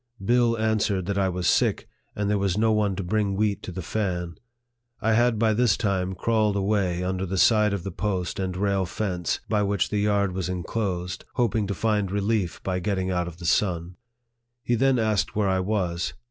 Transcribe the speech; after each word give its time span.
Bill 0.25 0.57
answered 0.57 1.05
that 1.05 1.19
I 1.19 1.29
was 1.29 1.45
sick, 1.45 1.87
and 2.15 2.27
there 2.27 2.39
was 2.39 2.57
no 2.57 2.71
one 2.71 2.95
to 2.95 3.03
bring 3.03 3.35
wheat 3.35 3.61
to 3.61 3.71
the 3.71 3.83
fan. 3.83 4.33
I 4.99 5.13
had 5.13 5.37
by 5.37 5.53
this 5.53 5.77
time 5.77 6.15
crawled 6.15 6.55
away 6.55 7.03
under 7.03 7.23
the 7.23 7.37
side 7.37 7.71
of 7.71 7.83
the 7.83 7.91
post 7.91 8.39
and 8.39 8.57
rail 8.57 8.87
fence 8.87 9.41
by 9.47 9.61
which 9.61 9.89
the 9.91 9.99
yard 9.99 10.31
was 10.31 10.49
enclosed, 10.49 11.23
hoping 11.35 11.67
to 11.67 11.75
find 11.75 12.09
relief 12.09 12.63
by 12.63 12.79
getting 12.79 13.11
out 13.11 13.27
of 13.27 13.37
the 13.37 13.45
sun. 13.45 13.95
He 14.63 14.73
then 14.73 14.97
asked 14.97 15.35
where 15.35 15.47
I 15.47 15.59
was. 15.59 16.13